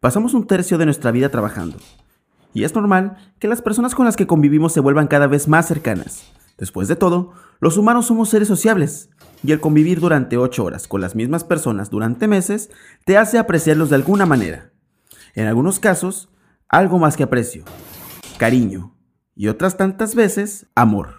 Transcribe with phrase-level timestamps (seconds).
[0.00, 1.76] Pasamos un tercio de nuestra vida trabajando.
[2.54, 5.66] Y es normal que las personas con las que convivimos se vuelvan cada vez más
[5.66, 6.30] cercanas.
[6.56, 9.10] Después de todo, los humanos somos seres sociables,
[9.42, 12.70] y el convivir durante 8 horas con las mismas personas durante meses
[13.04, 14.72] te hace apreciarlos de alguna manera.
[15.34, 16.28] En algunos casos,
[16.68, 17.64] algo más que aprecio,
[18.38, 18.96] cariño,
[19.34, 21.17] y otras tantas veces, amor.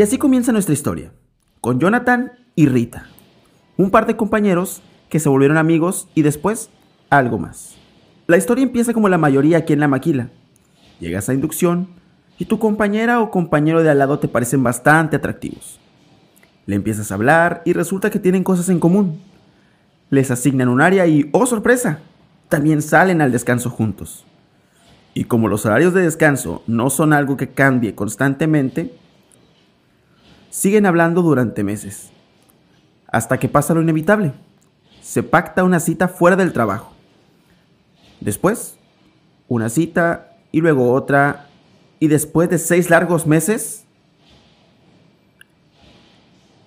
[0.00, 1.12] Y así comienza nuestra historia,
[1.60, 3.08] con Jonathan y Rita,
[3.76, 6.70] un par de compañeros que se volvieron amigos y después
[7.10, 7.76] algo más.
[8.26, 10.30] La historia empieza como la mayoría aquí en la maquila.
[11.00, 11.88] Llegas a inducción
[12.38, 15.78] y tu compañera o compañero de al lado te parecen bastante atractivos.
[16.64, 19.20] Le empiezas a hablar y resulta que tienen cosas en común.
[20.08, 21.98] Les asignan un área y, oh sorpresa,
[22.48, 24.24] también salen al descanso juntos.
[25.12, 28.94] Y como los horarios de descanso no son algo que cambie constantemente,
[30.50, 32.10] Siguen hablando durante meses,
[33.06, 34.32] hasta que pasa lo inevitable.
[35.00, 36.92] Se pacta una cita fuera del trabajo.
[38.20, 38.76] Después,
[39.48, 41.48] una cita y luego otra,
[42.00, 43.84] y después de seis largos meses...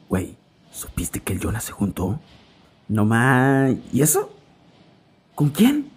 [0.09, 0.37] Güey,
[0.71, 2.19] ¿supiste que el Jonas se juntó?
[2.87, 3.73] No más.
[3.91, 4.31] ¿Y eso?
[5.35, 5.91] ¿Con quién?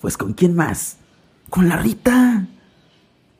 [0.00, 0.96] pues con quién más?
[1.48, 2.44] Con la Rita.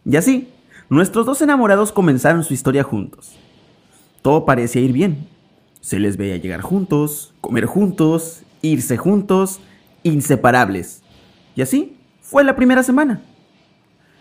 [0.05, 0.49] Y así,
[0.93, 3.35] Nuestros dos enamorados comenzaron su historia juntos.
[4.21, 5.27] Todo parecía ir bien.
[5.81, 9.61] Se les veía llegar juntos, comer juntos, irse juntos,
[10.03, 11.03] inseparables.
[11.57, 13.23] Y así fue la primera semana.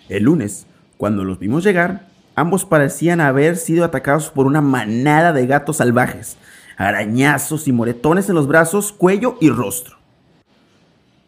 [0.08, 5.47] El lunes, cuando los vimos llegar, ambos parecían haber sido atacados por una manada de
[5.47, 6.38] gatos salvajes,
[6.77, 9.97] arañazos y moretones en los brazos, cuello y rostro.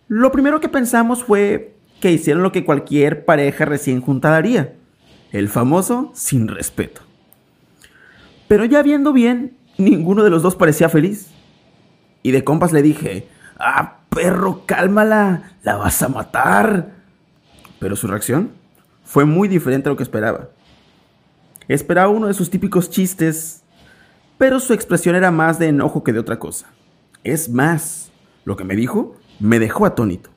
[0.08, 4.76] Lo primero que pensamos fue que hicieron lo que cualquier pareja recién juntada haría
[5.34, 7.02] el famoso sin respeto.
[8.48, 11.32] Pero ya viendo bien, ninguno de los dos parecía feliz.
[12.22, 13.28] Y de compas le dije,
[13.58, 16.94] ah, perro, cálmala, la vas a matar.
[17.80, 18.52] Pero su reacción
[19.04, 20.50] fue muy diferente a lo que esperaba.
[21.68, 23.64] Esperaba uno de sus típicos chistes,
[24.38, 26.68] pero su expresión era más de enojo que de otra cosa.
[27.24, 28.12] Es más,
[28.46, 30.30] lo que me dijo me dejó atónito.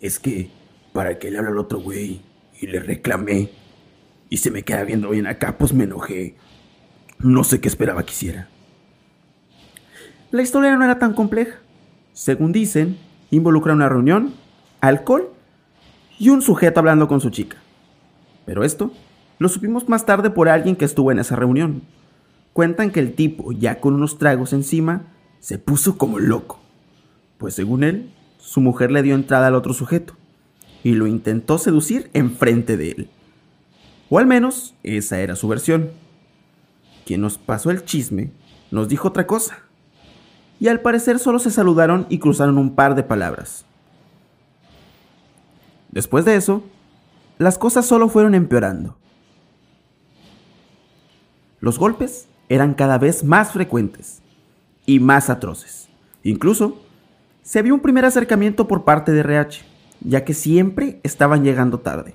[0.00, 0.50] Es que,
[0.92, 2.20] ¿para qué le habla al otro güey?
[2.60, 3.50] Y le reclamé.
[4.28, 6.36] Y se me queda viendo bien acá, pues me enojé.
[7.18, 8.48] No sé qué esperaba que hiciera.
[10.30, 11.58] La historia no era tan compleja.
[12.12, 12.98] Según dicen,
[13.30, 14.34] involucra una reunión,
[14.80, 15.30] alcohol
[16.18, 17.58] y un sujeto hablando con su chica.
[18.44, 18.92] Pero esto
[19.38, 21.82] lo supimos más tarde por alguien que estuvo en esa reunión.
[22.52, 26.58] Cuentan que el tipo, ya con unos tragos encima, se puso como loco.
[27.38, 30.16] Pues según él, su mujer le dio entrada al otro sujeto
[30.86, 33.10] y lo intentó seducir enfrente de él.
[34.08, 35.90] O al menos esa era su versión.
[37.04, 38.30] Quien nos pasó el chisme
[38.70, 39.58] nos dijo otra cosa.
[40.60, 43.64] Y al parecer solo se saludaron y cruzaron un par de palabras.
[45.90, 46.62] Después de eso,
[47.38, 48.96] las cosas solo fueron empeorando.
[51.58, 54.22] Los golpes eran cada vez más frecuentes
[54.86, 55.88] y más atroces.
[56.22, 56.80] Incluso,
[57.42, 62.14] se vio un primer acercamiento por parte de RH ya que siempre estaban llegando tarde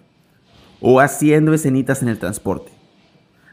[0.82, 2.72] o haciendo escenitas en el transporte.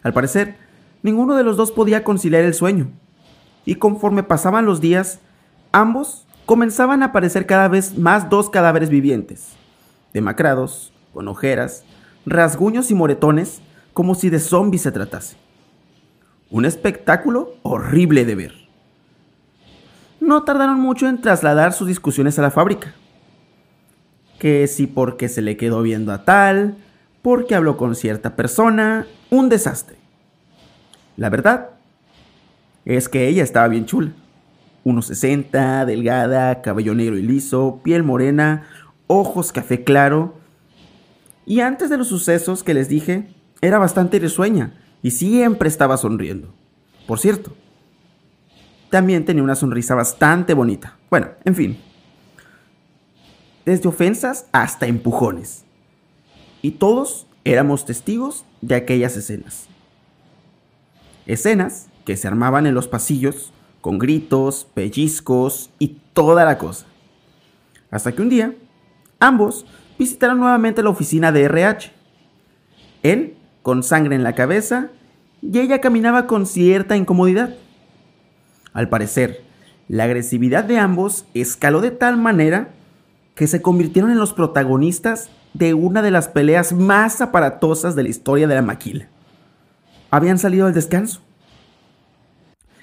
[0.02, 0.56] Al parecer,
[1.02, 2.88] ninguno de los dos podía conciliar el sueño,
[3.64, 5.20] y conforme pasaban los días,
[5.72, 9.50] ambos comenzaban a aparecer cada vez más dos cadáveres vivientes,
[10.14, 11.84] demacrados, con ojeras,
[12.24, 13.60] rasguños y moretones,
[13.92, 15.36] como si de zombies se tratase.
[16.50, 18.54] Un espectáculo horrible de ver.
[20.20, 22.94] No tardaron mucho en trasladar sus discusiones a la fábrica
[24.38, 26.76] que si porque se le quedó viendo a tal,
[27.22, 29.96] porque habló con cierta persona, un desastre.
[31.16, 31.70] La verdad
[32.84, 34.12] es que ella estaba bien chula.
[34.84, 38.66] 1,60, delgada, cabello negro y liso, piel morena,
[39.06, 40.36] ojos café claro.
[41.44, 43.28] Y antes de los sucesos que les dije,
[43.60, 46.54] era bastante risueña y siempre estaba sonriendo.
[47.06, 47.52] Por cierto,
[48.90, 50.96] también tenía una sonrisa bastante bonita.
[51.10, 51.78] Bueno, en fin,
[53.68, 55.64] desde ofensas hasta empujones.
[56.62, 59.68] Y todos éramos testigos de aquellas escenas.
[61.26, 66.86] Escenas que se armaban en los pasillos con gritos, pellizcos y toda la cosa.
[67.90, 68.54] Hasta que un día,
[69.20, 69.66] ambos
[69.98, 71.92] visitaron nuevamente la oficina de RH.
[73.02, 74.88] Él con sangre en la cabeza
[75.42, 77.54] y ella caminaba con cierta incomodidad.
[78.72, 79.42] Al parecer,
[79.88, 82.70] la agresividad de ambos escaló de tal manera
[83.38, 88.08] que se convirtieron en los protagonistas de una de las peleas más aparatosas de la
[88.08, 89.06] historia de la maquila.
[90.10, 91.20] Habían salido al descanso.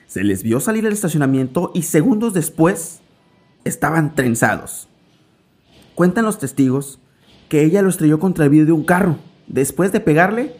[0.07, 3.02] Se les vio salir del estacionamiento y segundos después
[3.66, 4.88] estaban trenzados.
[5.94, 7.00] Cuentan los testigos
[7.50, 9.18] que ella lo estrelló contra el vidrio de un carro,
[9.48, 10.56] después de pegarle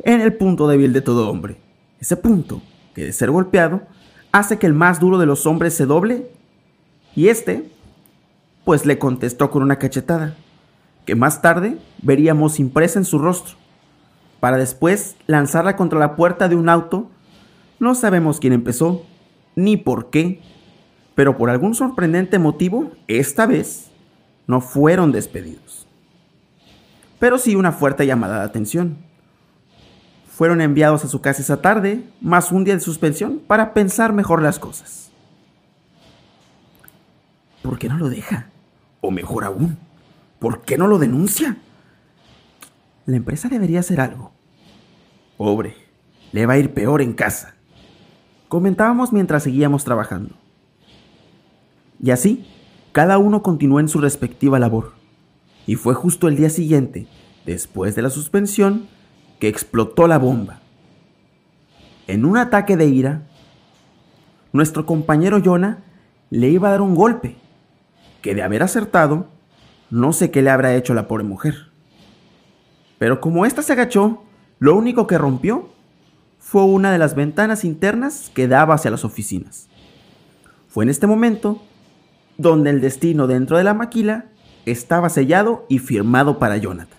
[0.00, 1.56] en el punto débil de todo hombre.
[2.00, 2.60] Ese punto,
[2.94, 3.80] que de ser golpeado,
[4.30, 6.30] hace que el más duro de los hombres se doble
[7.16, 7.70] y este,
[8.68, 10.36] pues le contestó con una cachetada,
[11.06, 13.56] que más tarde veríamos impresa en su rostro,
[14.40, 17.08] para después lanzarla contra la puerta de un auto.
[17.80, 19.06] No sabemos quién empezó,
[19.56, 20.42] ni por qué,
[21.14, 23.90] pero por algún sorprendente motivo, esta vez
[24.46, 25.86] no fueron despedidos.
[27.18, 28.98] Pero sí una fuerte llamada de atención
[30.28, 34.42] fueron enviados a su casa esa tarde, más un día de suspensión, para pensar mejor
[34.42, 35.10] las cosas.
[37.62, 38.46] ¿Por qué no lo deja?
[39.00, 39.78] O mejor aún,
[40.38, 41.56] ¿por qué no lo denuncia?
[43.06, 44.32] La empresa debería hacer algo.
[45.36, 45.76] Pobre,
[46.32, 47.54] le va a ir peor en casa.
[48.48, 50.34] Comentábamos mientras seguíamos trabajando.
[52.02, 52.46] Y así,
[52.92, 54.92] cada uno continuó en su respectiva labor.
[55.66, 57.06] Y fue justo el día siguiente,
[57.44, 58.88] después de la suspensión,
[59.38, 60.60] que explotó la bomba.
[62.06, 63.22] En un ataque de ira,
[64.52, 65.84] nuestro compañero Jonah
[66.30, 67.36] le iba a dar un golpe,
[68.22, 69.28] que de haber acertado,
[69.90, 71.68] no sé qué le habrá hecho la pobre mujer.
[72.98, 74.24] Pero como ésta se agachó,
[74.58, 75.68] lo único que rompió
[76.38, 79.68] fue una de las ventanas internas que daba hacia las oficinas.
[80.68, 81.62] Fue en este momento
[82.36, 84.26] donde el destino dentro de la maquila
[84.66, 86.98] estaba sellado y firmado para Jonathan.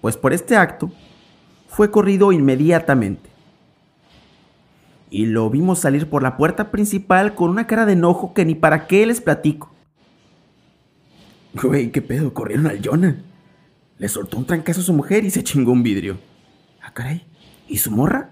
[0.00, 0.92] Pues por este acto,
[1.68, 3.30] fue corrido inmediatamente.
[5.10, 8.54] Y lo vimos salir por la puerta principal con una cara de enojo que ni
[8.54, 9.73] para qué les platico.
[11.54, 12.34] Güey, ¿qué pedo?
[12.34, 13.16] Corrieron al Jonah.
[13.98, 16.18] Le soltó un trancazo a su mujer y se chingó un vidrio.
[16.82, 17.24] Ah, caray.
[17.68, 18.30] ¿Y su morra?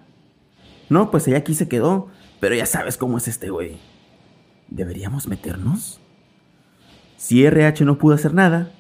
[0.89, 2.09] No, pues ella aquí se quedó.
[2.41, 3.79] Pero ya sabes cómo es este güey.
[4.69, 6.01] ¿Deberíamos meternos?
[7.17, 8.73] Si RH no pudo hacer nada,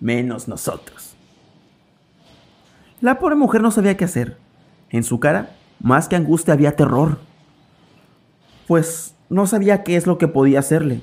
[0.00, 1.14] menos nosotros.
[3.02, 4.38] La pobre mujer no sabía qué hacer.
[4.88, 7.18] En su cara, más que angustia, había terror.
[8.66, 11.00] Pues no sabía qué es lo que podía hacerle,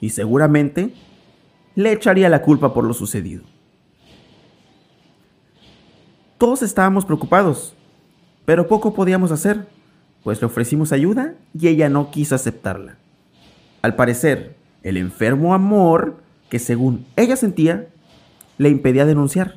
[0.00, 0.94] y seguramente
[1.74, 3.44] le echaría la culpa por lo sucedido.
[6.38, 7.74] Todos estábamos preocupados,
[8.44, 9.68] pero poco podíamos hacer,
[10.24, 12.96] pues le ofrecimos ayuda y ella no quiso aceptarla.
[13.82, 16.16] Al parecer, el enfermo amor
[16.48, 17.88] que según ella sentía,
[18.58, 19.56] le impedía denunciar.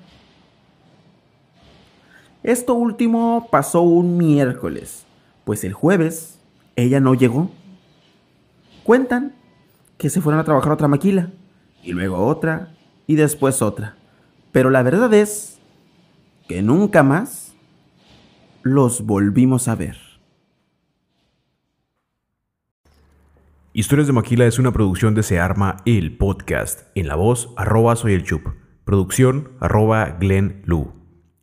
[2.44, 5.06] Esto último pasó un miércoles,
[5.44, 6.38] pues el jueves
[6.76, 7.50] ella no llegó.
[8.84, 9.34] Cuentan
[9.98, 11.32] que se fueron a trabajar otra maquila,
[11.86, 12.76] y luego otra,
[13.08, 13.96] y después otra.
[14.52, 15.60] Pero la verdad es
[16.48, 17.56] que nunca más
[18.64, 19.98] los volvimos a ver.
[23.74, 26.84] Historias de Maquila es una producción de Se Arma el Podcast.
[26.96, 28.48] En la voz, arroba soy el Chup.
[28.86, 30.94] Producción, arroba Glenn Lu.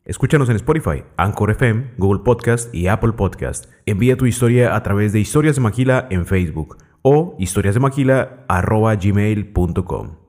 [0.05, 3.67] Escúchanos en Spotify, Anchor FM, Google Podcast y Apple Podcast.
[3.85, 10.22] Envía tu historia a través de Historias de Maquila en Facebook o historiasdemaquila.gmail.com.